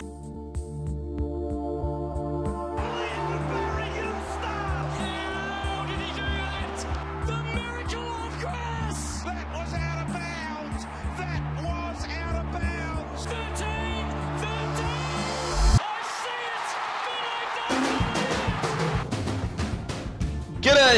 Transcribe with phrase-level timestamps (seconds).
[0.00, 0.27] you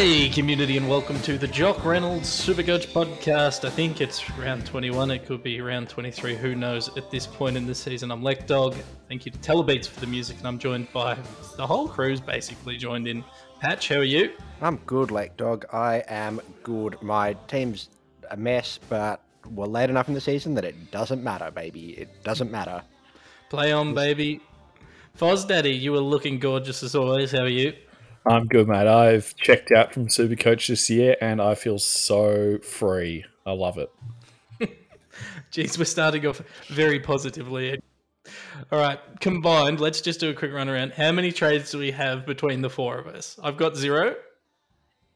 [0.01, 3.67] G'day, community, and welcome to the Jock Reynolds Supercoach podcast.
[3.67, 5.11] I think it's round 21.
[5.11, 6.37] It could be round 23.
[6.37, 8.11] Who knows at this point in the season?
[8.11, 8.75] I'm Lek Dog.
[9.09, 11.19] Thank you to Telebeats for the music, and I'm joined by
[11.59, 13.23] the whole crew's basically joined in.
[13.61, 14.33] Patch, how are you?
[14.63, 15.67] I'm good, Lake Dog.
[15.71, 16.97] I am good.
[17.03, 17.91] My team's
[18.31, 21.91] a mess, but we're late enough in the season that it doesn't matter, baby.
[21.91, 22.83] It doesn't matter.
[23.51, 24.41] Play on, baby.
[25.19, 27.33] Foz Daddy, you were looking gorgeous as always.
[27.33, 27.75] How are you?
[28.27, 28.87] I'm good, mate.
[28.87, 33.25] I've checked out from Supercoach this year and I feel so free.
[33.47, 33.91] I love it.
[35.53, 37.81] Jeez, we're starting off very positively.
[38.71, 40.93] All right, combined, let's just do a quick run around.
[40.93, 43.39] How many trades do we have between the four of us?
[43.43, 44.15] I've got zero.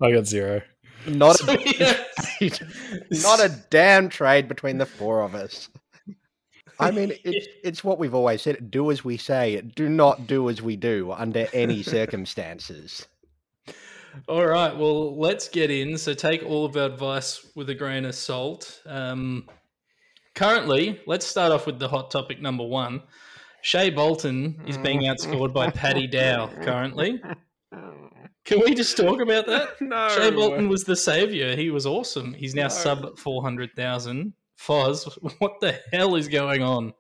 [0.00, 0.62] I got zero.
[1.06, 2.06] Not a,
[3.10, 5.68] not a damn trade between the four of us.
[6.78, 10.48] I mean, it's it's what we've always said: do as we say, do not do
[10.48, 13.06] as we do under any circumstances.
[14.28, 15.98] All right, well, let's get in.
[15.98, 18.80] So take all of our advice with a grain of salt.
[18.86, 19.48] Um,
[20.34, 23.02] currently, let's start off with the hot topic number one.
[23.62, 27.20] Shai Bolton is being outscored by Paddy Dow currently.
[28.44, 29.80] Can we just talk about that?
[29.80, 30.08] No.
[30.10, 31.56] Shai Bolton was the savior.
[31.56, 32.34] He was awesome.
[32.34, 34.34] He's now sub 400,000.
[34.66, 35.06] Foz,
[35.38, 36.94] what the hell is going on?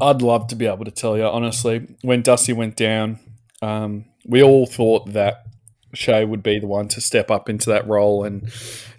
[0.00, 1.86] I'd love to be able to tell you, honestly.
[2.02, 3.18] When Dusty went down,
[3.62, 5.44] um, we all thought that
[5.92, 8.50] Shai would be the one to step up into that role and,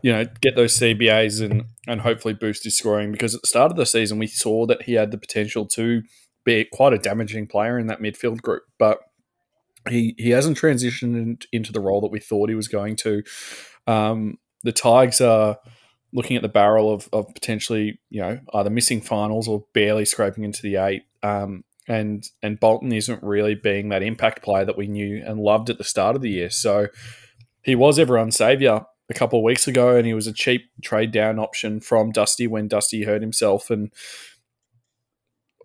[0.02, 3.12] you know, get those CBAs and, and hopefully boost his scoring.
[3.12, 6.04] Because at the start of the season, we saw that he had the potential to
[6.46, 8.64] be quite a damaging player in that midfield group.
[8.78, 9.00] But
[9.90, 13.24] he, he hasn't transitioned into the role that we thought he was going to.
[13.88, 15.58] Um, the Tigers are
[16.16, 20.46] looking at the barrel of, of potentially, you know, either missing finals or barely scraping
[20.46, 21.04] into the eight.
[21.22, 25.70] Um, and and Bolton isn't really being that impact player that we knew and loved
[25.70, 26.50] at the start of the year.
[26.50, 26.88] So
[27.62, 31.12] he was everyone's savior a couple of weeks ago, and he was a cheap trade
[31.12, 33.70] down option from Dusty when Dusty hurt himself.
[33.70, 33.92] And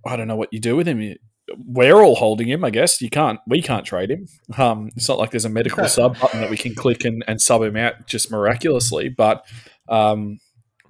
[0.05, 1.17] I don't know what you do with him.
[1.57, 3.01] We're all holding him, I guess.
[3.01, 4.29] You can't, we can't trade him.
[4.57, 7.41] Um, it's not like there's a medical sub button that we can click and, and
[7.41, 9.09] sub him out just miraculously.
[9.09, 9.47] But
[9.89, 10.39] um,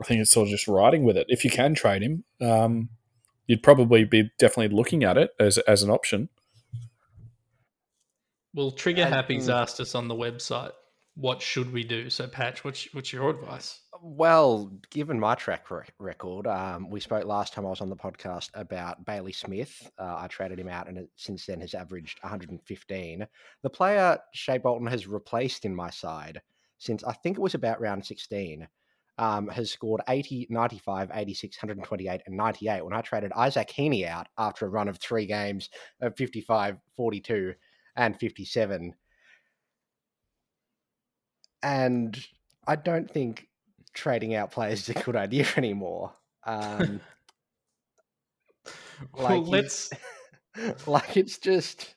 [0.00, 1.26] I think it's sort of just riding with it.
[1.28, 2.90] If you can trade him, um,
[3.46, 6.28] you'd probably be definitely looking at it as as an option.
[8.54, 10.72] Well, Trigger Happy's asked us on the website,
[11.14, 12.10] what should we do?
[12.10, 13.80] So, Patch, what's, what's your advice?
[14.02, 17.96] Well, given my track re- record, um, we spoke last time I was on the
[17.96, 19.90] podcast about Bailey Smith.
[19.98, 23.26] Uh, I traded him out, and it, since then has averaged 115.
[23.62, 26.40] The player Shai Bolton has replaced in my side
[26.78, 28.66] since I think it was about round 16
[29.20, 34.28] um, has scored 80, 95, 86, 128, and 98 when I traded Isaac Heaney out
[34.38, 35.68] after a run of three games
[36.00, 37.52] of 55, 42,
[37.96, 38.94] and 57.
[41.62, 42.18] And
[42.66, 43.48] I don't think
[43.92, 46.12] trading out players is a good idea anymore.
[46.44, 47.00] Um,
[49.14, 49.90] well, let's.
[50.86, 51.94] like it's just.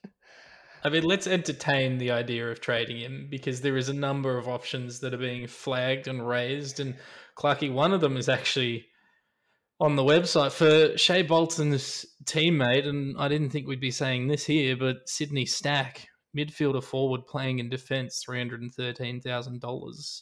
[0.86, 4.50] I mean, let's entertain the idea of trading him because there is a number of
[4.50, 6.82] options that are being flagged and raised.
[6.82, 6.96] And
[7.38, 8.88] Clarky, one of them is actually
[9.80, 12.86] on the website for Shai Bolton's teammate.
[12.86, 17.60] And I didn't think we'd be saying this here, but Sydney Stack, midfielder forward playing
[17.60, 20.22] in defence, $313,000.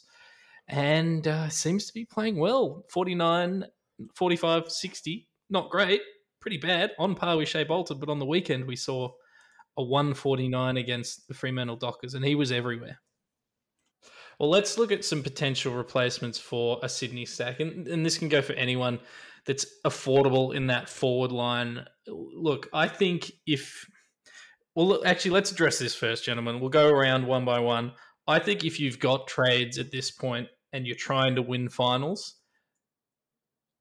[0.68, 3.64] And uh, seems to be playing well 49,
[4.14, 5.28] 45, 60.
[5.50, 6.00] Not great,
[6.40, 7.98] pretty bad, on par with Shai Bolton.
[7.98, 9.10] But on the weekend, we saw
[9.76, 13.00] a 149 against the Fremantle Dockers, and he was everywhere.
[14.38, 18.28] Well, let's look at some potential replacements for a Sydney stack, and, and this can
[18.28, 18.98] go for anyone
[19.44, 21.84] that's affordable in that forward line.
[22.06, 23.86] Look, I think if
[24.74, 26.60] well, look, actually, let's address this first, gentlemen.
[26.60, 27.92] We'll go around one by one.
[28.26, 32.36] I think if you've got trades at this point and you're trying to win finals,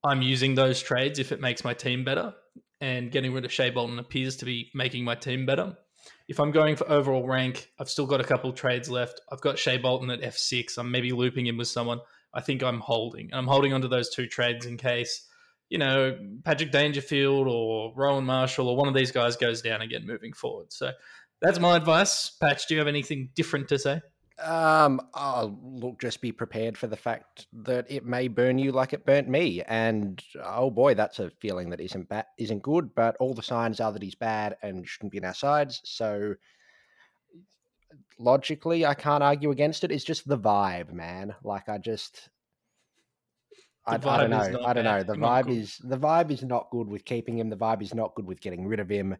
[0.03, 2.33] I'm using those trades if it makes my team better
[2.81, 5.77] and getting rid of Shai Bolton appears to be making my team better.
[6.27, 9.21] If I'm going for overall rank, I've still got a couple trades left.
[9.31, 10.77] I've got Shai Bolton at F6.
[10.79, 11.99] I'm maybe looping him with someone.
[12.33, 13.25] I think I'm holding.
[13.25, 15.27] And I'm holding onto those two trades in case,
[15.71, 20.05] you know, Patrick Dangerfield or Rowan Marshall or one of these guys goes down again
[20.05, 20.71] moving forward.
[20.73, 20.91] So
[21.41, 22.29] that's my advice.
[22.29, 24.01] Patch, do you have anything different to say?
[24.43, 28.91] Um, I'll look, just be prepared for the fact that it may burn you like
[28.91, 32.93] it burnt me, and oh boy, that's a feeling that isn't bad, isn't good.
[32.93, 35.81] But all the signs are that he's bad and shouldn't be in our sides.
[35.85, 36.35] So
[38.19, 39.91] logically, I can't argue against it.
[39.91, 41.33] It's just the vibe, man.
[41.43, 42.29] Like I just,
[43.85, 44.63] I, I, don't know.
[44.63, 45.03] I don't know.
[45.03, 45.57] The vibe good.
[45.57, 47.49] is the vibe is not good with keeping him.
[47.49, 49.17] The vibe is not good with getting rid of him.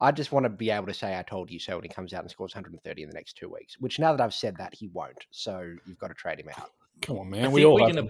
[0.00, 2.14] I just want to be able to say I told you so when he comes
[2.14, 3.76] out and scores 130 in the next two weeks.
[3.80, 5.26] Which now that I've said that, he won't.
[5.30, 6.70] So you've got to trade him out.
[7.02, 7.46] Come on, man.
[7.46, 8.08] I we all we can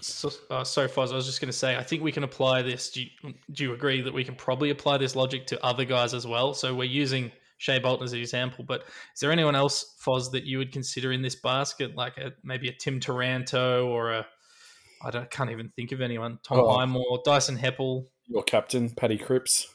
[0.00, 2.62] so, uh, so far, I was just going to say, I think we can apply
[2.62, 2.90] this.
[2.90, 6.14] Do you, do you agree that we can probably apply this logic to other guys
[6.14, 6.54] as well?
[6.54, 8.82] So we're using Shai Bolton as an example, but
[9.14, 12.68] is there anyone else, Foz, that you would consider in this basket, like a, maybe
[12.68, 14.26] a Tim Taranto or a
[15.02, 16.38] I don't can't even think of anyone.
[16.42, 19.66] Tom oh, Highmore, Dyson Heppell, your captain, Paddy Cripps.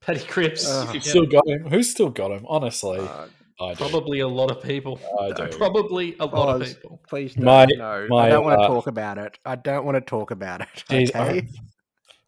[0.00, 0.68] Paddy Cripps.
[0.68, 1.68] Uh, you've still got him.
[1.68, 2.44] Who's still got him?
[2.48, 4.96] Honestly, uh, probably a lot of people.
[5.52, 7.00] Probably a lot of people.
[7.08, 8.06] Please no, my, no.
[8.08, 9.38] My, I don't want to uh, talk about it.
[9.44, 10.84] I don't want to talk about it.
[10.88, 11.48] Geez, okay?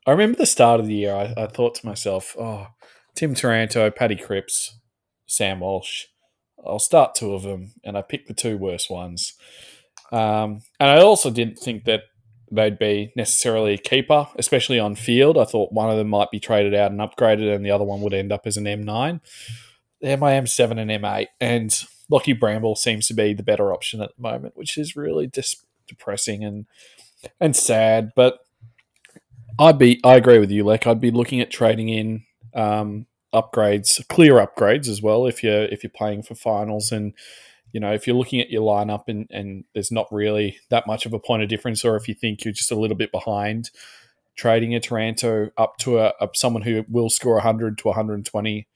[0.07, 1.15] I, I, remember the start of the year.
[1.15, 2.69] I, I thought to myself, "Oh,
[3.15, 4.79] Tim Taranto, Paddy Cripps,
[5.27, 6.05] Sam Walsh.
[6.65, 9.35] I'll start two of them, and I picked the two worst ones.
[10.13, 12.03] Um, and I also didn't think that
[12.51, 15.37] they'd be necessarily a keeper, especially on field.
[15.37, 18.01] I thought one of them might be traded out and upgraded, and the other one
[18.03, 19.21] would end up as an M9.
[20.01, 21.71] They're my M7 and M8, and
[22.11, 25.67] Lachie Bramble seems to be the better option at the moment, which is really just
[25.87, 26.67] depressing and
[27.41, 28.13] and sad.
[28.15, 28.39] But
[29.59, 30.87] I'd be, I agree with you, Lek.
[30.87, 32.25] I'd be looking at trading in
[32.55, 35.27] um, upgrades, clear upgrades as well.
[35.27, 37.15] If you're if you're playing for finals, and
[37.75, 41.07] you know if you're looking at your lineup and and there's not really that much
[41.07, 43.71] of a point of difference, or if you think you're just a little bit behind,
[44.37, 48.69] trading a Taranto up to a, a someone who will score 100 to 120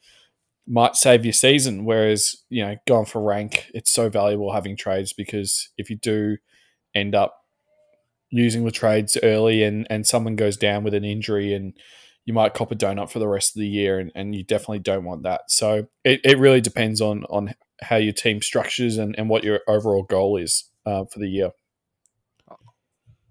[0.67, 1.85] might save your season.
[1.85, 6.39] Whereas you know going for rank, it's so valuable having trades because if you do
[6.93, 7.37] end up
[8.31, 11.73] using the trades early and and someone goes down with an injury and
[12.25, 14.81] you might cop a donut for the rest of the year, and, and you definitely
[14.81, 15.43] don't want that.
[15.47, 19.61] So it, it really depends on on how your team structures and, and what your
[19.69, 21.51] overall goal is uh, for the year.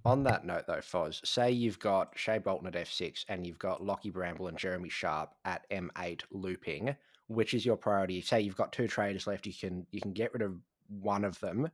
[0.08, 3.82] On that note, though, Foz, say you've got Shai Bolton at F6 and you've got
[3.82, 6.96] Lachie Bramble and Jeremy Sharp at M8 looping.
[7.28, 8.22] Which is your priority?
[8.22, 10.54] Say you've got two traders left, you can you can get rid of
[10.88, 11.70] one of them.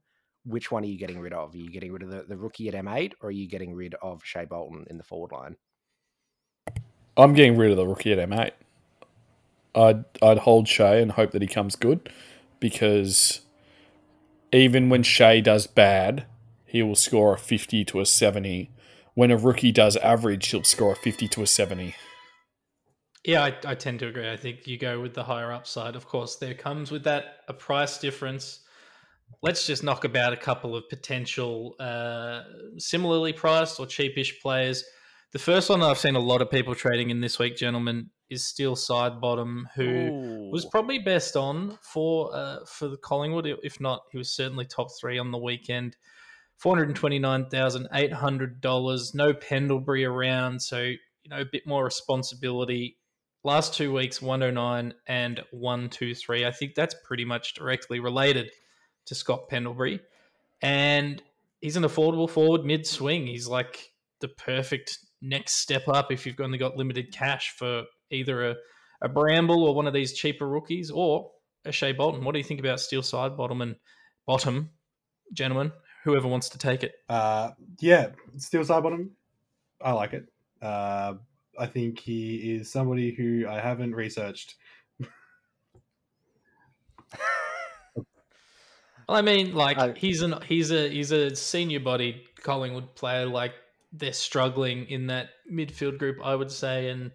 [0.46, 1.54] Which one are you getting rid of?
[1.54, 3.94] Are you getting rid of the, the rookie at M8 or are you getting rid
[4.02, 5.56] of Shai Bolton in the forward line?
[7.16, 8.52] I'm getting rid of the rookie at M8.
[9.76, 12.10] I'd I'd hold Shai and hope that he comes good
[12.64, 13.42] because
[14.54, 16.26] even when Shai does bad,
[16.66, 18.72] he will score a 50 to a 70.
[19.16, 21.94] When a rookie does average, he'll score a 50 to a 70.
[23.26, 24.32] Yeah, I, I tend to agree.
[24.32, 25.98] I think you go with the higher upside.
[25.98, 28.62] Of course, there comes with that a price difference.
[29.42, 32.44] Let's just knock about a couple of potential uh,
[32.78, 34.86] similarly priced or cheapish players.
[35.34, 38.46] The first one I've seen a lot of people trading in this week, gentlemen, is
[38.46, 40.50] Steele Sidebottom, who Ooh.
[40.52, 43.48] was probably best on for uh, for the Collingwood.
[43.64, 45.96] If not, he was certainly top three on the weekend.
[46.58, 49.14] Four hundred twenty nine thousand eight hundred dollars.
[49.14, 50.98] No Pendlebury around, so you
[51.30, 52.98] know a bit more responsibility.
[53.44, 56.46] Last two weeks, one oh nine and one two three.
[56.46, 58.52] I think that's pretty much directly related
[59.06, 60.00] to Scott Pendlebury,
[60.62, 61.22] and
[61.60, 63.28] he's an affordable forward mid swing.
[63.28, 63.92] He's like
[64.22, 68.56] the perfect next step up if you've only got limited cash for either a,
[69.02, 71.32] a Bramble or one of these cheaper rookies or
[71.66, 72.24] a Shai Bolton.
[72.24, 73.76] What do you think about Steele Sidebottom and
[74.26, 74.70] bottom,
[75.34, 75.72] gentlemen?
[76.04, 76.94] Whoever wants to take it.
[77.08, 79.10] Uh, yeah, Sidebottom.
[79.82, 80.26] I like it.
[80.62, 81.16] Uh,
[81.58, 84.56] I think he is somebody who I haven't researched.
[89.10, 93.26] I mean, like I, he's an he's a he's a senior bodied Collingwood player.
[93.26, 93.54] Like
[93.92, 97.12] they're struggling in that midfield group, I would say, and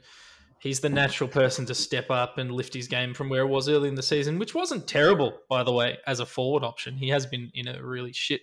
[0.61, 3.69] he's the natural person to step up and lift his game from where it was
[3.69, 6.97] early in the season, which wasn't terrible, by the way, as a forward option.
[6.97, 8.43] He has been in a really shit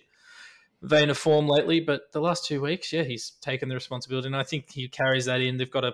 [0.82, 4.36] vein of form lately, but the last two weeks, yeah, he's taken the responsibility, and
[4.36, 5.56] I think he carries that in.
[5.56, 5.92] They've got a,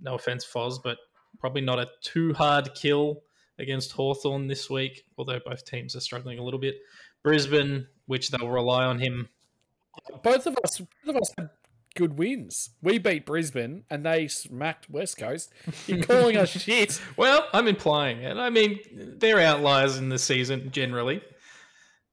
[0.00, 0.98] no offense, Foz, but
[1.38, 3.22] probably not a too hard kill
[3.58, 6.76] against Hawthorn this week, although both teams are struggling a little bit.
[7.22, 9.28] Brisbane, which they'll rely on him.
[10.22, 11.50] Both of us, both of us had
[11.94, 12.70] good wins.
[12.82, 15.52] We beat Brisbane and they smacked West Coast.
[15.86, 17.00] You're calling us shit.
[17.16, 18.36] Well, I'm implying it.
[18.36, 18.78] I mean,
[19.18, 21.22] they're outliers in the season generally.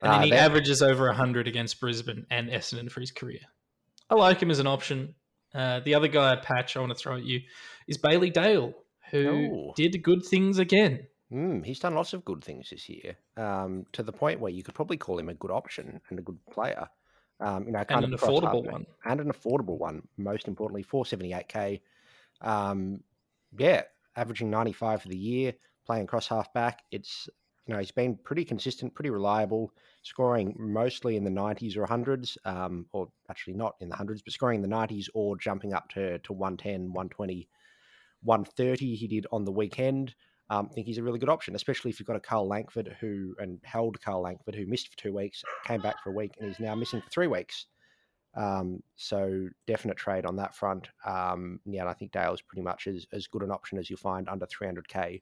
[0.01, 3.39] And then uh, he averages over 100 against Brisbane and Essendon for his career.
[4.09, 5.15] I like him as an option.
[5.53, 7.41] Uh, the other guy, Patch, I want to throw at you,
[7.87, 8.73] is Bailey Dale,
[9.11, 9.73] who Ooh.
[9.75, 11.07] did good things again.
[11.31, 14.63] Mm, he's done lots of good things this year, um, to the point where you
[14.63, 16.87] could probably call him a good option and a good player.
[17.39, 18.85] Um, you know, kind and of an affordable one.
[19.05, 20.07] and an affordable one.
[20.17, 21.81] Most importantly, four seventy eight k.
[22.41, 23.03] Um,
[23.57, 23.83] yeah,
[24.15, 25.53] averaging ninety five for the year,
[25.85, 26.83] playing cross half back.
[26.91, 27.29] It's
[27.65, 32.37] you know he's been pretty consistent, pretty reliable, scoring mostly in the nineties or hundreds,
[32.45, 35.87] um, or actually not in the hundreds, but scoring in the nineties or jumping up
[35.89, 37.47] to to 110, 120,
[38.23, 40.15] 130 He did on the weekend.
[40.49, 42.95] Um, I think he's a really good option, especially if you've got a Kyle Langford
[42.99, 46.31] who and held Kyle Langford who missed for two weeks, came back for a week,
[46.39, 47.67] and is now missing for three weeks.
[48.35, 50.89] Um, so definite trade on that front.
[51.05, 53.89] Um, yeah, and I think Dale is pretty much as, as good an option as
[53.89, 55.21] you'll find under 300k.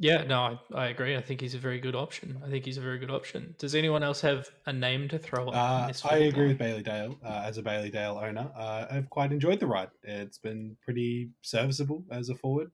[0.00, 1.16] Yeah, no, I, I agree.
[1.16, 2.40] I think he's a very good option.
[2.44, 3.56] I think he's a very good option.
[3.58, 6.48] Does anyone else have a name to throw at Uh, this I agree line?
[6.48, 7.18] with Bailey Dale.
[7.22, 9.90] Uh, as a Bailey Dale owner, uh, I've quite enjoyed the ride.
[10.04, 12.70] It's been pretty serviceable as a forward.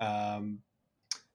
[0.00, 0.60] Um,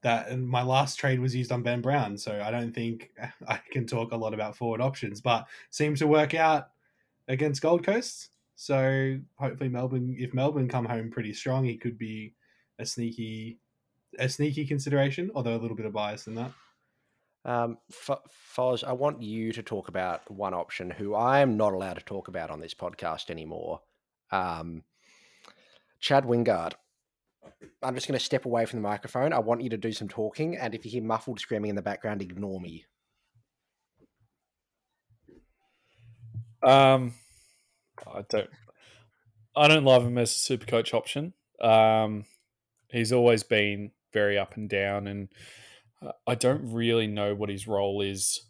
[0.01, 3.11] that and my last trade was used on Ben Brown, so I don't think
[3.47, 6.69] I can talk a lot about forward options, but seems to work out
[7.27, 8.29] against Gold Coast.
[8.55, 12.33] So hopefully Melbourne, if Melbourne come home pretty strong, he could be
[12.77, 13.59] a sneaky,
[14.17, 16.51] a sneaky consideration, although a little bit of bias in that.
[17.45, 21.95] Um, Foz, I want you to talk about one option who I am not allowed
[21.99, 23.79] to talk about on this podcast anymore.
[24.31, 24.83] Um,
[25.99, 26.73] Chad Wingard.
[27.81, 29.33] I'm just going to step away from the microphone.
[29.33, 31.81] I want you to do some talking, and if you hear muffled screaming in the
[31.81, 32.85] background, ignore me.
[36.61, 37.13] Um,
[38.05, 38.49] I don't.
[39.55, 41.33] I don't love him as a super coach option.
[41.61, 42.25] Um,
[42.89, 45.29] he's always been very up and down, and
[46.01, 48.41] uh, I don't really know what his role is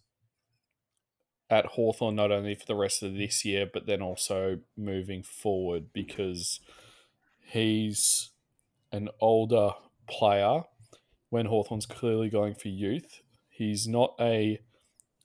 [1.50, 5.92] at Hawthorn, not only for the rest of this year, but then also moving forward
[5.94, 6.60] because
[7.44, 8.32] he's
[8.92, 9.72] an older
[10.08, 10.64] player
[11.30, 13.22] when Hawthorn's clearly going for youth.
[13.50, 14.60] He's not a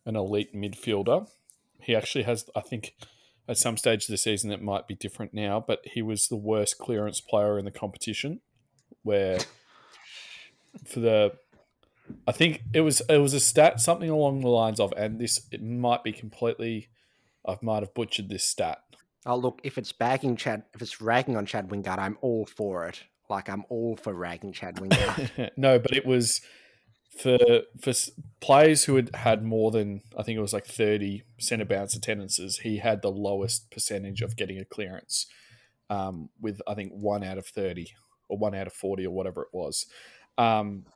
[0.06, 1.28] an elite midfielder.
[1.80, 2.94] He actually has, I think,
[3.48, 6.36] at some stage of the season it might be different now, but he was the
[6.36, 8.40] worst clearance player in the competition.
[9.02, 9.38] Where
[10.86, 11.32] for the,
[12.26, 15.46] I think it was it was a stat something along the lines of, and this
[15.50, 16.88] it might be completely,
[17.46, 18.78] I might have butchered this stat.
[19.26, 22.86] Oh, look, if it's bagging Chad, if it's ragging on Chad Wingard, I'm all for
[22.86, 23.04] it.
[23.34, 25.50] Like I'm all for ragging Chad Wingard.
[25.56, 26.40] no, but it was
[27.18, 27.38] for
[27.80, 27.92] for
[28.40, 32.58] players who had had more than I think it was like thirty centre bounce attendances.
[32.58, 35.26] He had the lowest percentage of getting a clearance,
[35.90, 37.88] um, with I think one out of thirty
[38.28, 39.86] or one out of forty or whatever it was.
[40.38, 40.86] Um,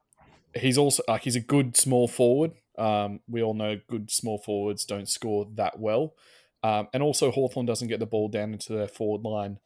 [0.54, 2.52] he's also like he's a good small forward.
[2.78, 6.14] Um, we all know good small forwards don't score that well,
[6.62, 9.59] um, and also Hawthorn doesn't get the ball down into their forward line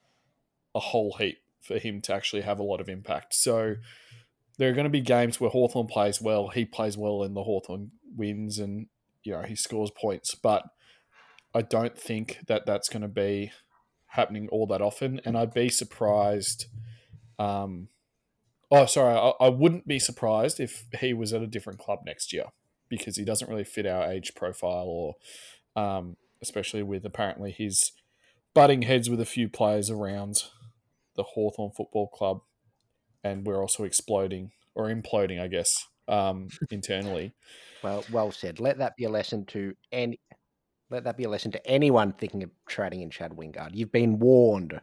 [0.75, 3.35] a whole heap for him to actually have a lot of impact.
[3.35, 3.77] So
[4.59, 7.45] there are going to be games where Hawthorn plays well, he plays well, and the
[7.45, 8.87] Hawthorn wins, and
[9.25, 10.35] you know he scores points.
[10.35, 10.65] But
[11.55, 13.53] I don't think that that's going to be
[14.09, 16.67] happening all that often, and I'd be surprised.
[17.39, 17.89] Um,
[18.71, 22.33] oh, sorry, I, I wouldn't be surprised if he was at a different club next
[22.33, 22.47] year
[22.89, 25.15] because he doesn't really fit our age profile, or
[25.83, 27.93] um, especially with apparently his
[28.55, 30.45] butting heads with a few players around
[31.17, 32.41] the Hawthorn Football Club,
[33.25, 37.33] and we're also exploding or imploding, I guess, um, internally.
[37.83, 38.61] well, well said.
[38.61, 40.19] Let that be a lesson to any.
[40.91, 43.71] Let that be a lesson to anyone thinking of trading in Chad Wingard.
[43.73, 44.79] You've been warned.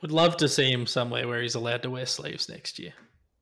[0.00, 2.92] Would love to see him somewhere where he's allowed to wear sleeves next year.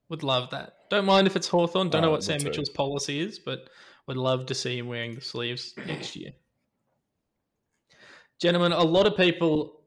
[0.09, 0.75] Would love that.
[0.90, 1.88] Don't mind if it's Hawthorn.
[1.88, 2.47] Don't know Oh, what Sam too.
[2.47, 3.70] Mitchell's policy is, but
[4.09, 6.32] would love to see him wearing the sleeves next year.
[8.40, 9.79] Gentlemen, a lot of people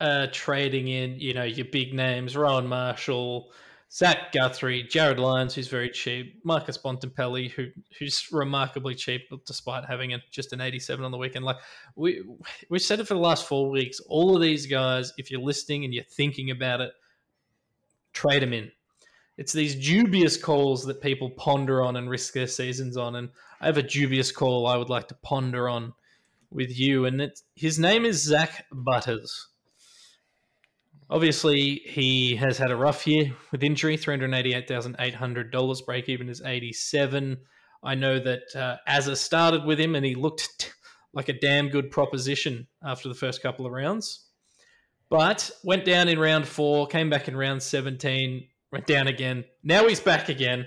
[0.00, 3.50] are trading in, you know, your big names, Rowan Marshall,
[3.90, 10.12] Zach Guthrie, Jarryd Lyons, who's very cheap, Marcus Bontempelli, who who's remarkably cheap despite having
[10.12, 11.44] a, just an 87 on the weekend.
[11.44, 11.56] Like
[11.96, 12.22] we
[12.68, 14.00] we've said it for the last four weeks.
[14.08, 16.92] All of these guys, if you're listening and you're thinking about it,
[18.12, 18.70] trade them in.
[19.38, 23.14] It's these dubious calls that people ponder on and risk their seasons on.
[23.16, 25.94] And I have a dubious call I would like to ponder on
[26.50, 29.48] with you, and it's, his name is Zak Butters.
[31.10, 33.96] Obviously, he has had a rough year with injury.
[33.96, 35.80] Three hundred eighty-eight thousand eight hundred dollars.
[35.80, 37.38] Break even is eighty-seven.
[37.82, 40.68] I know that uh, Azza started with him, and he looked t-
[41.14, 44.26] like a damn good proposition after the first couple of rounds,
[45.08, 46.86] but went down in round four.
[46.86, 48.48] Came back in round seventeen.
[48.70, 49.44] Went down again.
[49.62, 50.66] Now he's back again.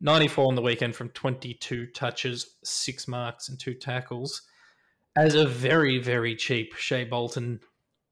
[0.00, 4.42] 94 on the weekend from 22 touches, six marks, and two tackles.
[5.16, 7.60] As a very, very cheap Shai Bolton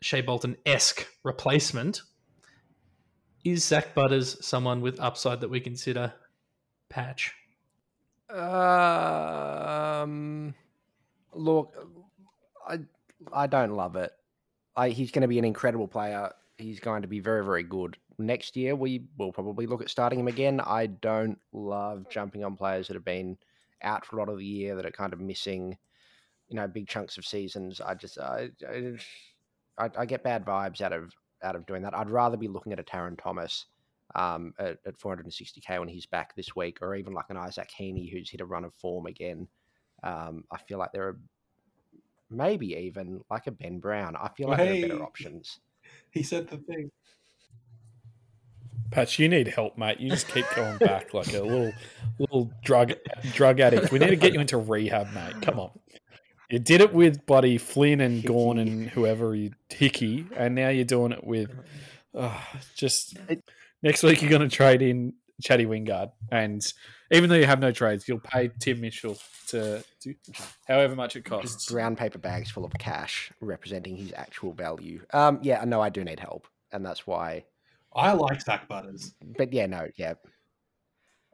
[0.03, 2.03] Shai Bolton esque replacement.
[3.45, 6.13] Is Zak Butters someone with upside that we consider
[6.89, 7.35] patch?
[8.31, 8.45] Um,
[11.33, 11.75] look,
[12.67, 12.81] I
[13.33, 14.13] I don't love it.
[14.77, 16.33] I, he's going to be an incredible player.
[16.57, 17.97] He's going to be very very good.
[18.19, 20.61] Next year we will probably look at starting him again.
[20.61, 23.39] I don't love jumping on players that have been
[23.83, 25.77] out for a lot of the year that are kind of missing,
[26.49, 27.81] you know, big chunks of seasons.
[27.81, 28.95] I just I I,
[29.79, 31.13] I get bad vibes out of
[31.43, 31.95] out of doing that.
[31.95, 33.67] I'd rather be looking at a Taron Thomas
[34.15, 38.11] um, at, at 460k when he's back this week, or even like an Isaac Heaney
[38.11, 39.49] who's hit a run of form again.
[40.03, 41.19] Um, I feel like there are
[42.31, 44.17] maybe even like a Ben Brown.
[44.17, 45.59] I feel like hey, there are better options.
[46.11, 46.91] He said the thing.
[48.93, 49.99] Patch, you need help, mate.
[50.01, 51.73] You just keep going back like a little
[52.19, 52.93] little drug
[53.33, 53.91] drug addict.
[53.91, 55.43] We need to get you into rehab, mate.
[55.43, 55.71] Come on.
[56.53, 58.29] You did it with Buddy Flynn and Hickey.
[58.29, 61.51] Gawn and whoever you Hickey, and now you're doing it with
[62.15, 62.39] uh,
[62.77, 63.17] just
[63.83, 64.21] next week.
[64.21, 66.63] You're going to trade in Chatty Wingard, and
[67.11, 69.17] even though you have no trades, you'll pay Tim Mitchell
[69.47, 70.15] to, to
[70.69, 71.73] however much it costs.
[71.73, 75.01] Brown paper bags full of cash representing his actual value.
[75.15, 77.45] Um, yeah, no, I do need help, and that's why
[77.95, 79.15] I like Zak Butters.
[79.39, 80.15] But yeah, no, yeah.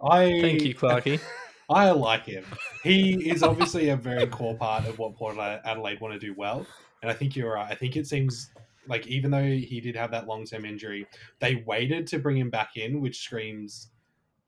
[0.00, 1.20] I thank you, Clarky.
[1.70, 2.44] I like him.
[2.82, 6.66] He is obviously a very core part of what Port Adelaide want to do well,
[7.02, 7.70] and I think you're right.
[7.70, 8.50] I think it seems
[8.88, 11.06] like even though he did have that long term injury,
[11.40, 13.90] they waited to bring him back in, which screams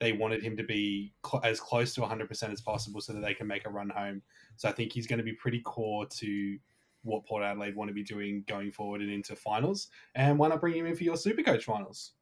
[0.00, 3.35] they wanted him to be cl- as close to 100% as possible so that they
[3.35, 4.23] can make a run home.
[4.57, 6.59] So I think he's going to be pretty core to
[7.03, 9.89] what Port Adelaide want to be doing going forward and into finals.
[10.15, 12.12] And why not bring him in for your Super Coach finals?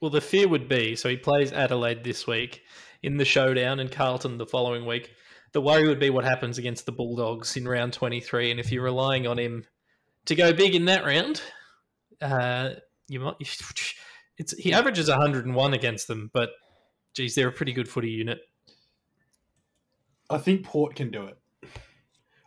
[0.00, 2.62] Well, the fear would be so he plays Adelaide this week
[3.02, 5.12] in the showdown and Carlton the following week.
[5.52, 8.50] The worry would be what happens against the Bulldogs in round 23.
[8.50, 9.64] And if you're relying on him
[10.26, 11.42] to go big in that round,
[12.20, 12.70] uh,
[13.08, 13.36] you might.
[14.40, 16.50] It's, he averages 101 against them, but
[17.12, 18.38] geez, they're a pretty good footy unit.
[20.30, 21.36] I think Port can do it.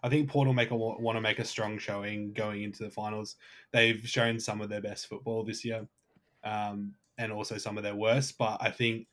[0.02, 2.90] I think Port will make a want to make a strong showing going into the
[2.90, 3.36] finals.
[3.72, 5.86] They've shown some of their best football this year,
[6.46, 8.38] um, and also some of their worst.
[8.38, 9.08] But I think,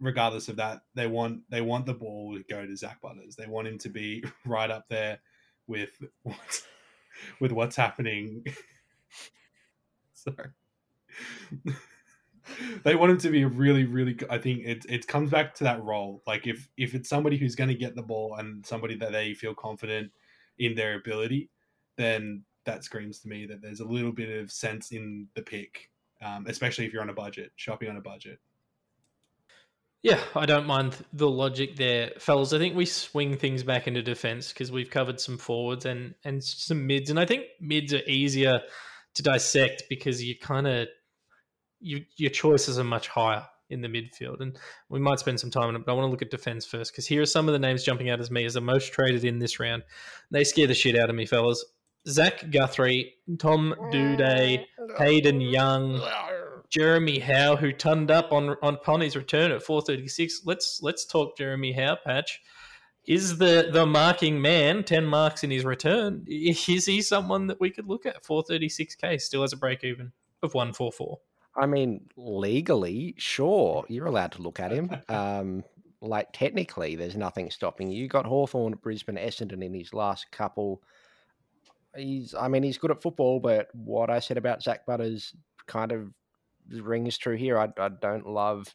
[0.00, 3.36] regardless of that, they want they want the ball to go to Zak Butters.
[3.36, 5.20] They want him to be right up there
[5.66, 5.90] with
[6.22, 6.64] what's,
[7.40, 8.44] with what's happening.
[10.14, 10.48] Sorry.
[12.84, 14.18] they want him to be a really, really.
[14.28, 16.22] I think it it comes back to that role.
[16.26, 19.34] Like if if it's somebody who's going to get the ball and somebody that they
[19.34, 20.10] feel confident
[20.58, 21.50] in their ability,
[21.96, 25.90] then that screams to me that there's a little bit of sense in the pick,
[26.22, 28.38] um, especially if you're on a budget, shopping on a budget.
[30.02, 32.54] Yeah, I don't mind the logic there, fellas.
[32.54, 36.42] I think we swing things back into defense because we've covered some forwards and and
[36.42, 38.62] some mids, and I think mids are easier
[39.14, 40.88] to dissect because you kind of
[41.80, 44.40] you, your choices are much higher in the midfield.
[44.40, 46.66] And we might spend some time on it, but I want to look at defense
[46.66, 48.92] first because here are some of the names jumping out as me as the most
[48.92, 49.84] traded in this round.
[50.30, 51.64] They scare the shit out of me, fellas.
[52.08, 54.64] Zach Guthrie, Tom Doedee,
[54.98, 56.00] Hayden Young,
[56.70, 60.42] Jeremy Howe, who turned up on, on upon his return at 436.
[60.44, 62.40] Let's let's talk Jeremy Howe, Patch.
[63.06, 67.70] Is the the marking man, 10 marks in his return, is he someone that we
[67.70, 68.22] could look at?
[68.22, 71.18] 436k still has a break even of 144.
[71.56, 74.90] I mean, legally, sure, you're allowed to look at him.
[75.08, 75.64] Um,
[76.02, 78.02] like technically, there's nothing stopping you.
[78.02, 80.82] You got Hawthorn, Brisbane, Essendon in his last couple.
[81.96, 85.34] He's, I mean, he's good at football, but what I said about Zak Butters
[85.66, 86.12] kind of
[86.70, 87.58] rings true here.
[87.58, 88.74] I, I don't love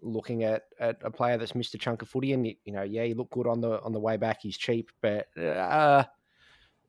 [0.00, 3.04] looking at, at a player that's missed a chunk of footy, and you know, yeah,
[3.04, 4.38] he looked good on the on the way back.
[4.42, 6.04] He's cheap, but uh,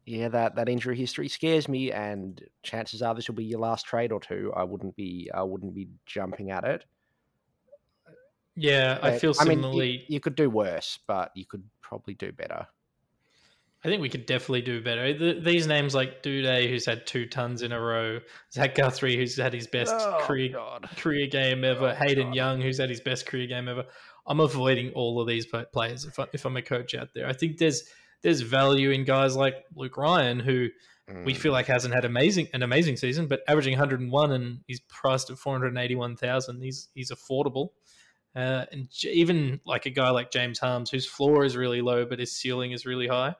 [0.05, 3.85] yeah, that, that injury history scares me, and chances are this will be your last
[3.85, 4.53] trade or two.
[4.55, 6.85] I wouldn't be I wouldn't be jumping at it.
[8.55, 9.67] Yeah, but, I feel similarly.
[9.67, 12.65] I mean, you, you, could do worse, but you could probably do better.
[13.85, 15.13] I think we could definitely do better.
[15.13, 18.19] The, these names like Doedee, who's had two tons in a row,
[18.51, 20.89] Zach Guthrie, who's had his best oh, career God.
[20.97, 22.35] career game ever, oh, Hayden God.
[22.35, 23.85] Young, who's had his best career game ever.
[24.25, 27.27] I'm avoiding all of these players if, I, if I'm a coach out there.
[27.27, 27.83] I think there's
[28.23, 30.69] there's value in guys like Luke Ryan, who
[31.09, 31.25] mm.
[31.25, 35.29] we feel like hasn't had amazing an amazing season, but averaging 101 and he's priced
[35.29, 36.61] at 481,000.
[36.61, 37.69] He's he's affordable.
[38.35, 42.19] Uh, and even like a guy like James Harmes, whose floor is really low but
[42.19, 43.35] his ceiling is really high,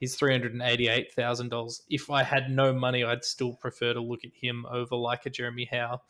[0.00, 1.82] he's three hundred and eighty-eight thousand dollars.
[1.88, 5.30] If I had no money, I'd still prefer to look at him over like a
[5.30, 6.00] Jeremy Howe.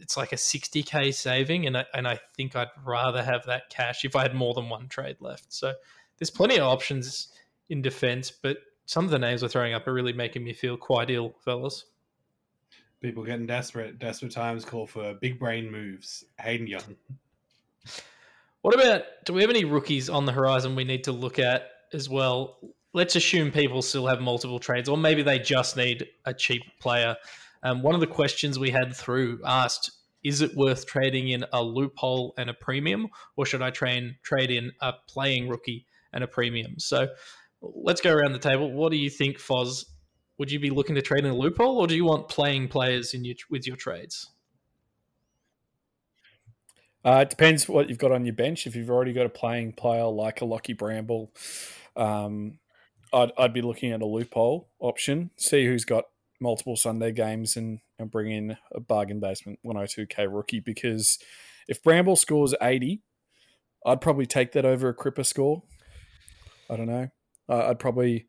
[0.00, 3.70] It's like a sixty k saving, and I, and I think I'd rather have that
[3.70, 5.52] cash if I had more than one trade left.
[5.52, 5.72] So
[6.18, 7.28] there's plenty of options
[7.70, 10.76] in defense, but some of the names we're throwing up are really making me feel
[10.76, 11.86] quite ill, fellas.
[13.00, 13.98] People getting desperate.
[13.98, 16.24] Desperate times call for big brain moves.
[16.40, 16.96] Hayden Young.
[18.62, 19.02] What about?
[19.26, 22.58] Do we have any rookies on the horizon we need to look at as well?
[22.92, 27.16] Let's assume people still have multiple trades, or maybe they just need a cheap player.
[27.62, 29.90] Um, one of the questions we had through asked,
[30.22, 34.50] "Is it worth trading in a loophole and a premium, or should I train trade
[34.50, 37.08] in a playing rookie and a premium?" So,
[37.60, 38.70] let's go around the table.
[38.70, 39.84] What do you think, Foz?
[40.38, 43.14] Would you be looking to trade in a loophole, or do you want playing players
[43.14, 44.30] in your with your trades?
[47.04, 48.66] Uh, it depends what you've got on your bench.
[48.66, 51.30] If you've already got a playing player like a Lachie Bramble,
[51.96, 52.58] um,
[53.12, 55.30] I'd, I'd be looking at a loophole option.
[55.36, 56.04] See who's got
[56.40, 60.60] multiple Sunday games and, and bring in a bargain basement 102k rookie.
[60.60, 61.18] Because
[61.68, 63.02] if Bramble scores 80,
[63.84, 65.62] I'd probably take that over a Cripper score.
[66.70, 67.08] I don't know.
[67.48, 68.26] Uh, I'd probably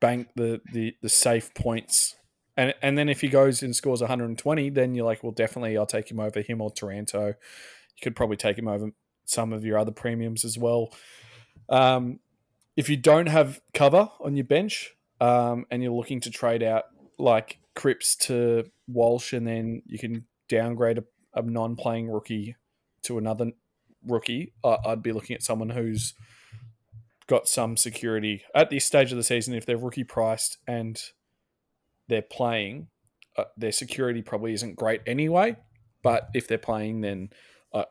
[0.00, 2.16] bank the, the, the safe points
[2.56, 5.86] and and then if he goes and scores 120, then you're like, well, definitely I'll
[5.86, 7.34] take him over him or Taranto.
[8.04, 8.90] Could probably take him over
[9.24, 10.92] some of your other premiums as well.
[11.70, 12.20] Um,
[12.76, 16.84] if you don't have cover on your bench um, and you're looking to trade out
[17.18, 22.56] like Cripps to Walsh, and then you can downgrade a, a non-playing rookie
[23.04, 23.52] to another
[24.06, 26.12] rookie, uh, I'd be looking at someone who's
[27.26, 29.54] got some security at this stage of the season.
[29.54, 31.00] If they're rookie priced and
[32.08, 32.88] they're playing,
[33.38, 35.56] uh, their security probably isn't great anyway.
[36.02, 37.30] But if they're playing, then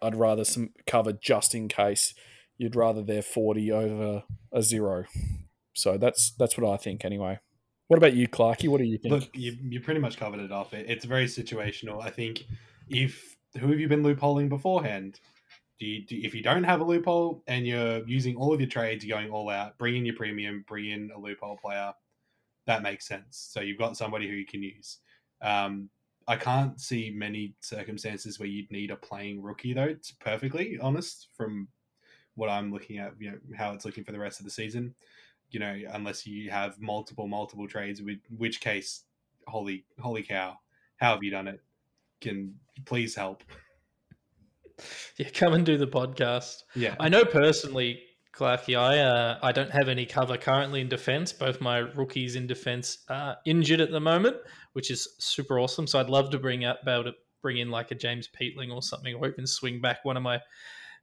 [0.01, 2.13] I'd rather some cover just in case.
[2.57, 5.05] You'd rather they're forty over a zero.
[5.73, 7.39] So that's that's what I think anyway.
[7.87, 8.69] What about you, Clarky?
[8.69, 9.13] What do you think?
[9.13, 10.73] Look, you, you pretty much covered it off.
[10.73, 12.01] It, it's very situational.
[12.01, 12.45] I think
[12.89, 15.19] if who have you been loopholing beforehand?
[15.79, 18.69] Do you, do, if you don't have a loophole and you're using all of your
[18.69, 21.93] trades, going all out, bring in your premium, bring in a loophole player.
[22.67, 23.49] That makes sense.
[23.51, 24.99] So you've got somebody who you can use.
[25.41, 25.89] Um,
[26.27, 29.83] I can't see many circumstances where you'd need a playing rookie though.
[29.83, 31.67] It's perfectly honest from
[32.35, 34.95] what I'm looking at, you know, how it's looking for the rest of the season.
[35.51, 39.03] You know, unless you have multiple, multiple trades, with which case,
[39.47, 40.57] holy, holy cow,
[40.97, 41.61] how have you done it?
[42.21, 42.55] Can
[42.85, 43.43] please help?
[45.17, 46.63] Yeah, come and do the podcast.
[46.75, 48.01] Yeah, I know personally
[48.33, 51.31] Clarky, I uh, I don't have any cover currently in defense.
[51.31, 54.37] Both my rookies in defense are injured at the moment,
[54.73, 55.85] which is super awesome.
[55.85, 58.73] So I'd love to bring out, be able to bring in like a James Peatling
[58.73, 60.39] or something, or even swing back one of my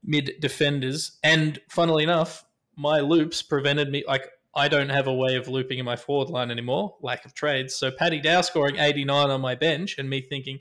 [0.02, 1.18] mid defenders.
[1.22, 2.44] And funnily enough,
[2.76, 4.02] my loops prevented me.
[4.08, 7.34] Like I don't have a way of looping in my forward line anymore, lack of
[7.34, 7.76] trades.
[7.76, 10.58] So Paddy Dow scoring 89 on my bench, and me thinking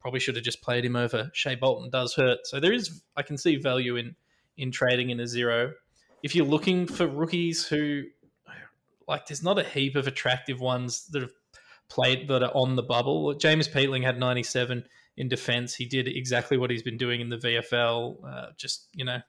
[0.00, 2.46] probably should have just played him over Shai Bolton does hurt.
[2.46, 4.16] So there is I can see value in
[4.56, 5.72] in trading in a zero
[6.22, 8.04] if you're looking for rookies who
[9.08, 11.30] like there's not a heap of attractive ones that have
[11.88, 13.34] played that are on the bubble.
[13.34, 14.84] James Peatling had 97
[15.16, 15.74] in defense.
[15.74, 18.16] He did exactly what he's been doing in the VFL.
[18.26, 19.20] Uh, just you know,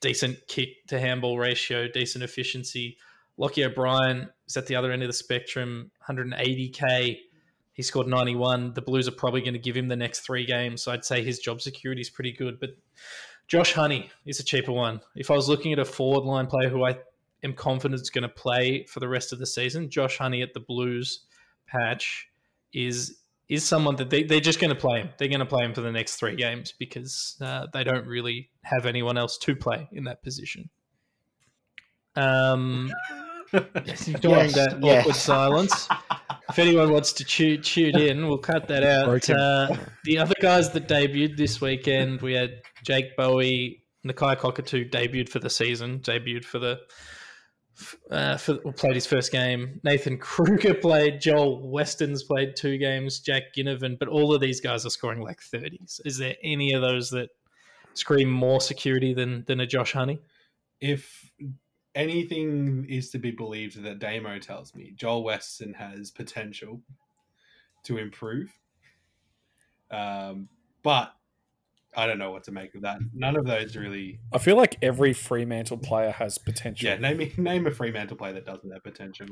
[0.00, 2.98] decent kick to handball ratio, decent efficiency.
[3.38, 7.18] Lochie O'Brien is at the other end of the spectrum, 180k.
[7.72, 8.74] He scored 91.
[8.74, 11.24] The Blues are probably going to give him the next three games, so I'd say
[11.24, 12.60] his job security is pretty good.
[12.60, 12.70] But
[13.46, 15.00] Josh Honey is a cheaper one.
[15.14, 16.96] If I was looking at a forward line player who I
[17.42, 20.54] am confident is going to play for the rest of the season, Josh Honey at
[20.54, 21.26] the Blues
[21.66, 22.28] patch
[22.72, 25.10] is is someone that they, they're just going to play him.
[25.18, 28.48] They're going to play him for the next three games because uh, they don't really
[28.62, 30.70] have anyone else to play in that position.
[32.16, 32.90] Um,
[33.52, 35.00] enjoying Yes, that yes.
[35.00, 35.88] awkward silence.
[36.48, 39.28] If anyone wants to tune, tune in, we'll cut that out.
[39.28, 45.28] Uh, the other guys that debuted this weekend, we had Jake Bowey, Nakia Cockatoo debuted
[45.28, 46.80] for the season, debuted for the
[48.08, 49.80] uh, for played his first game.
[49.82, 51.20] Nathan Kreuger played.
[51.20, 53.18] Joel Western's played two games.
[53.18, 56.00] Jack Ginnivan, but all of these guys are scoring like thirties.
[56.04, 57.30] Is there any of those that
[57.94, 60.20] scream more security than than a Josh Honey?
[60.84, 61.30] if
[61.94, 66.82] anything is to be believed that Damo tells me, Joel Western has potential
[67.84, 68.52] to improve.
[69.90, 70.48] Um,
[70.82, 71.14] but
[71.96, 72.98] I don't know what to make of that.
[73.12, 74.18] None of those really.
[74.32, 78.32] I feel like every Fremantle player has potential, Yeah, name me name a Fremantle player
[78.32, 79.26] that doesn't have potential.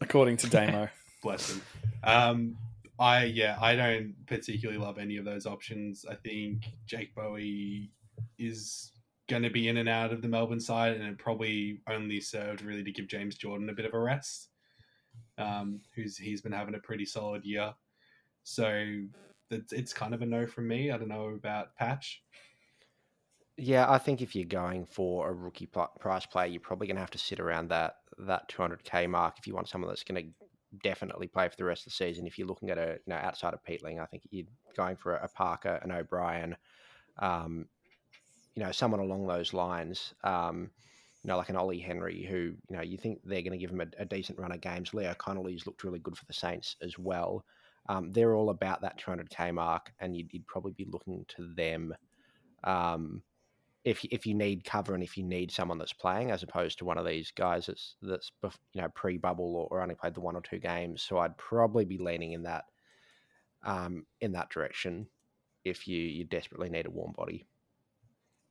[0.00, 0.88] according to Damo.
[1.22, 1.62] Bless him.
[2.04, 2.56] Um,
[2.98, 6.04] I yeah, I don't particularly love any of those options.
[6.08, 7.90] I think Jake Bowey
[8.38, 8.92] is
[9.28, 12.62] going to be in and out of the Melbourne side, and it probably only served
[12.62, 14.48] really to give James Jordan a bit of a rest.
[15.36, 17.72] Um, who's he's been having a pretty solid year,
[18.44, 18.84] so
[19.50, 20.90] it's it's kind of a no from me.
[20.90, 22.22] I don't know about Patch.
[23.56, 27.00] Yeah, I think if you're going for a rookie price player, you're probably going to
[27.00, 30.46] have to sit around that that 200k mark if you want someone that's going to
[30.82, 32.26] definitely play for the rest of the season.
[32.26, 35.14] If you're looking at a you know outside of Peatling, I think you're going for
[35.14, 36.56] a, Parker, an O'Brien,
[37.18, 37.66] um,
[38.54, 40.14] you know, someone along those lines.
[40.24, 40.70] Um,
[41.24, 43.70] you know, like an Ollie Henry, who you know you think they're going to give
[43.70, 44.94] him a, a, decent run of games.
[44.94, 47.44] Leo Connolly's looked really good for the Saints as well.
[47.88, 51.94] Um, they're all about that 200k mark, and you'd, you'd probably be looking to them
[52.64, 53.22] um,
[53.84, 56.84] if if you need cover and if you need someone that's playing, as opposed to
[56.84, 58.30] one of these guys that's that's
[58.72, 61.02] you know pre bubble or, or, only played the one or two games.
[61.02, 62.64] So I'd probably be leaning in that
[63.64, 65.06] um, in that direction
[65.64, 67.46] if you you desperately need a warm body.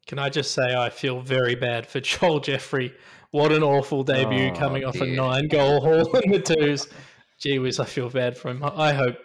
[0.08, 2.94] Can I just say I feel very bad for Joel Jeffrey?
[3.32, 6.88] What an awful debut Oh, coming off a nine goal haul in the twos.
[7.40, 8.64] Gee whiz, I feel bad for him.
[8.64, 9.16] I I hope.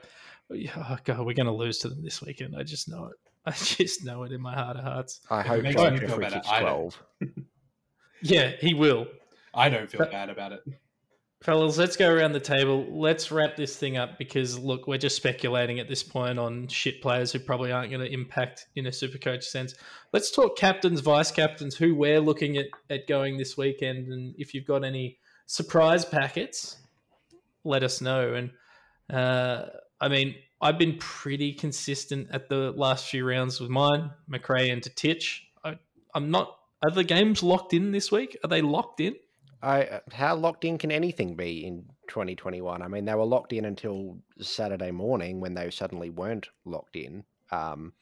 [0.76, 2.54] Oh God, we're going to lose to them this weekend.
[2.58, 3.16] I just know it.
[3.46, 5.20] I just know it in my heart of hearts.
[5.30, 7.02] I If hope makes John Jeffrey kicks twelve.
[8.22, 9.06] Yeah, he will.
[9.52, 10.60] I don't feel But- bad about it.
[11.42, 12.86] Fellas, let's go around the table.
[12.88, 17.02] Let's wrap this thing up because look, we're just speculating at this point on shit
[17.02, 19.74] players who probably aren't going to impact in a super coach sense.
[20.12, 24.12] Let's talk captains, vice captains, who we're looking at, at going this weekend.
[24.12, 26.76] And if you've got any surprise packets,
[27.64, 28.34] let us know.
[28.34, 28.50] And
[29.10, 29.66] uh,
[30.00, 34.82] I mean, I've been pretty consistent at the last few rounds with mine, McRae and
[34.96, 35.46] Titch.
[35.64, 35.76] I,
[36.14, 36.56] I'm not.
[36.84, 38.36] Are the games locked in this week?
[38.44, 39.14] Are they locked in?
[39.62, 42.82] I how locked in can anything be in 2021?
[42.82, 47.24] I mean, they were locked in until Saturday morning when they suddenly weren't locked in.
[47.50, 47.92] Um,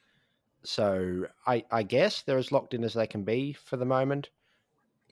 [0.62, 4.30] so I I guess they're as locked in as they can be for the moment.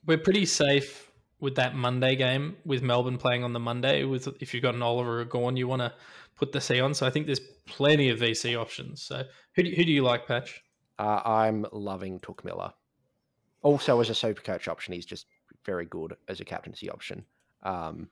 [0.05, 1.08] we're pretty safe
[1.39, 4.03] with that Monday game with Melbourne playing on the Monday.
[4.03, 5.93] With if you've got an Oliver or Gawn, you want to
[6.35, 6.93] put the C on.
[6.93, 9.01] So I think there's plenty of VC options.
[9.01, 9.23] So
[9.55, 10.63] who do, who do you like, Patch?
[10.97, 12.73] Uh, I'm loving Touk Miller.
[13.61, 15.27] Also, as a super coach option, he's just
[15.65, 17.25] very good as a captaincy option.
[17.63, 18.09] Um,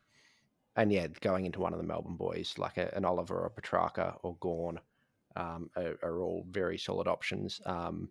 [0.75, 4.15] and yeah, going into one of the Melbourne boys like a, an Oliver or Petrarca
[4.23, 4.79] or Gawn
[5.35, 7.61] um, are, are all very solid options.
[7.65, 8.09] Um,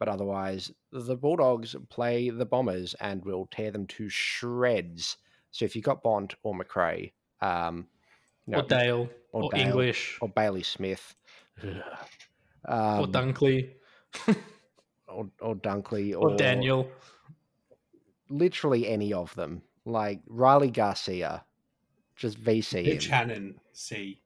[0.00, 5.18] but otherwise, the Bulldogs play the Bombers and will tear them to shreds.
[5.50, 7.86] So if you've got Bont or McRae, um,
[8.46, 11.14] you know, or Dale, or, or Dale, English, or Bailey Smith,
[11.62, 11.70] or
[12.64, 13.72] um, Dunkley,
[15.06, 16.90] or, or Dunkley, or, Daniel.
[18.30, 19.60] literally any of them.
[19.84, 21.44] Like Riley Garcia,
[22.16, 22.86] just VC.
[22.86, 23.12] Mitch him.
[23.12, 24.22] Hannan, C.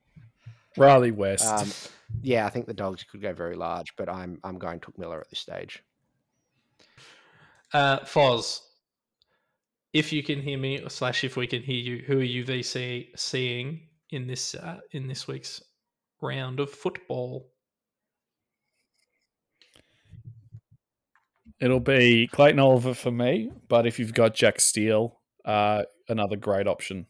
[0.78, 1.46] Riley West.
[1.46, 1.70] Um,
[2.24, 5.20] yeah, I think the dogs could go very large, but I'm I'm going Touk Miller
[5.20, 5.82] at this stage.
[7.72, 8.60] Uh, Foz,
[9.92, 12.44] if you can hear me, or slash if we can hear you, who are you
[12.44, 15.62] VC seeing in this uh, in this week's
[16.22, 17.50] round of football?
[21.60, 26.66] It'll be Clayton Oliver for me, but if you've got Jack Steele, uh, another great
[26.66, 27.06] option.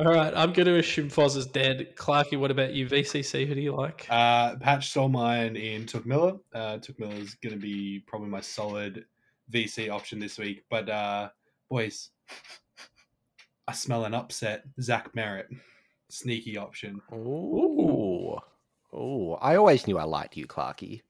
[0.00, 1.94] All right, I'm going to assume Foz is dead.
[1.94, 2.88] Clarky, what about you?
[2.88, 4.08] VCC, who do you like?
[4.10, 6.32] Uh, Patch stole mine in Touk Miller.
[6.52, 9.04] Uh, Touk Miller is going to be probably my solid
[9.52, 10.64] VC option this week.
[10.68, 11.28] But uh,
[11.70, 12.10] boys,
[13.68, 14.64] I smell an upset.
[14.80, 15.46] Zach Merrett,
[16.08, 17.00] sneaky option.
[17.12, 18.36] Ooh,
[18.92, 19.32] ooh!
[19.40, 21.02] I always knew I liked you, Clarky.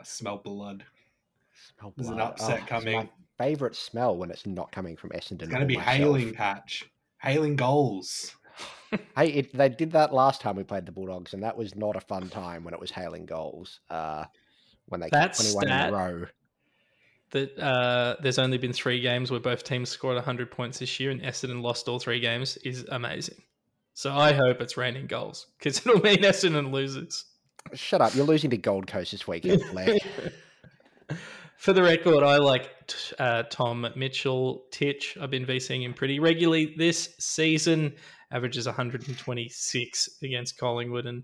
[0.00, 0.84] I smell blood.
[1.76, 1.94] Smell blood.
[1.96, 2.96] There's an upset it's coming.
[2.96, 5.42] My favorite smell when it's not coming from Essendon.
[5.42, 5.96] It's going to be myself.
[5.96, 6.88] hailing Patch,
[7.22, 8.34] hailing goals.
[9.16, 11.96] Hey, it, they did that last time we played the Bulldogs, and that was not
[11.96, 13.80] a fun time when it was hailing goals.
[13.88, 14.24] Uh,
[14.88, 16.26] when they That kicked 21 in stat- a row.
[17.30, 21.10] that uh, there's only been three games where both teams scored 100 points this year
[21.10, 23.38] and Essendon lost all three games is amazing.
[23.94, 27.24] So I hope it's raining goals because it'll mean Essendon loses.
[27.72, 28.14] Shut up!
[28.14, 30.02] You're losing to Gold Coast this weekend, Fleck.
[31.62, 32.72] For the record, I like
[33.20, 35.16] uh, Tom Mitchell Titch.
[35.20, 37.94] I've been VCing him pretty regularly this season.
[38.32, 41.22] Averages 126 against Collingwood, and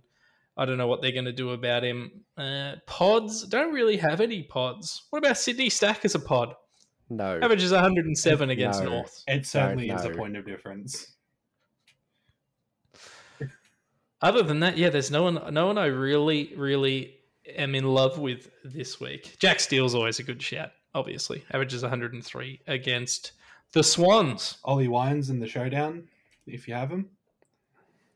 [0.56, 2.22] I don't know what they're going to do about him.
[2.36, 5.08] Uh, pods don't really have any pods.
[5.10, 6.54] What about Sydney Stack as a pod?
[7.10, 8.90] No, Averages 107 against No.
[8.90, 9.24] North.
[9.26, 11.16] It certainly is a point of difference.
[14.22, 17.17] Other than that, yeah, there's no one, no one I really, really
[17.56, 19.36] am in love with this week.
[19.38, 20.70] Jack Steele's always a good shout.
[20.94, 23.32] Obviously, averages 103 against
[23.72, 24.58] the Swans.
[24.64, 26.08] Ollie Wines in the showdown,
[26.46, 27.10] if you have him.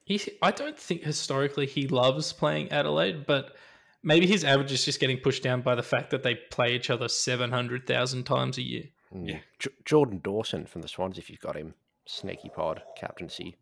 [0.05, 3.55] He, I don't think historically he loves playing Adelaide, but
[4.03, 6.91] maybe his average is just getting pushed down by the fact that they play each
[6.91, 8.85] other 700,000 times a year.
[9.15, 9.29] Mm.
[9.29, 9.39] Yeah.
[9.59, 11.75] J- Jordan Dawson from the Swans, if you've got him,
[12.07, 13.57] sneaky pod captaincy.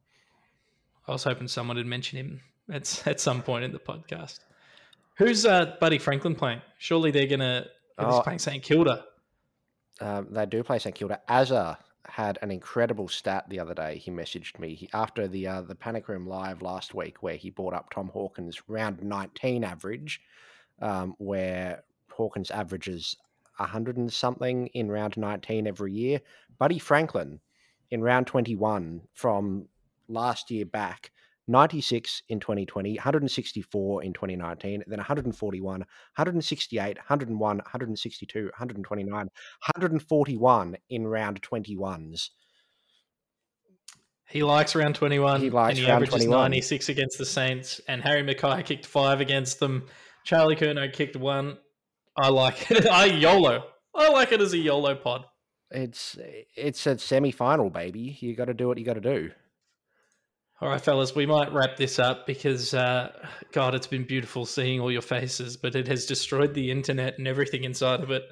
[1.06, 2.40] I was hoping someone would mention him
[2.72, 4.38] at, at some point in the podcast.
[5.16, 6.62] Who's uh, Buddy Franklin playing?
[6.78, 7.66] Surely they're going to.
[7.98, 9.04] Oh, he's playing St Kilda.
[10.00, 11.20] Um, they do play St Kilda.
[11.28, 13.98] Azza had an incredible stat the other day.
[13.98, 17.50] He messaged me he, after the uh, the Panic Room live last week, where he
[17.50, 20.20] brought up Tom Hawkins' round 19 average,
[20.80, 23.16] um, where Hawkins averages
[23.56, 26.20] 100 and something in round 19 every year.
[26.58, 27.40] Buddy Franklin
[27.90, 29.66] in round 21 from
[30.08, 31.10] last year back
[31.50, 41.42] 96 in 2020, 164 in 2019, then 141, 168, 101, 162, 129, 141 in round
[41.42, 42.28] 21s.
[44.28, 45.40] He likes round 21.
[45.40, 46.38] He likes and he averages 21.
[46.38, 47.80] 96 against the Saints.
[47.88, 49.88] And Harry McKay kicked five against them.
[50.24, 51.58] Charlie Curnow kicked one.
[52.16, 52.86] I like it.
[52.90, 53.64] I YOLO.
[53.92, 55.24] I like it as a YOLO pod.
[55.72, 56.16] It's
[56.56, 58.18] it's a semi final, baby.
[58.20, 59.30] You got to do what you got to do.
[60.62, 63.12] All right, fellas, we might wrap this up because, uh,
[63.50, 67.26] God, it's been beautiful seeing all your faces, but it has destroyed the internet and
[67.26, 68.24] everything inside of it.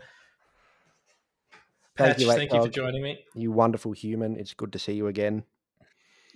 [1.97, 3.19] Thank Patch, you, thank you for joining me.
[3.35, 4.37] You wonderful human.
[4.37, 5.43] It's good to see you again.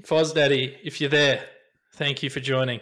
[0.02, 1.44] Foz Daddy, if you're there,
[1.92, 2.80] thank you for joining.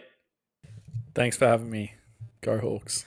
[1.15, 1.93] Thanks for having me.
[2.41, 3.05] Go Hawks.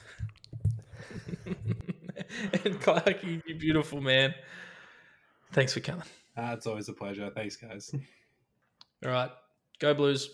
[2.64, 4.34] and Clark, you you beautiful man.
[5.52, 6.04] Thanks for coming.
[6.36, 7.30] Uh, it's always a pleasure.
[7.34, 7.92] Thanks, guys.
[9.04, 9.30] All right,
[9.78, 10.30] go Blues.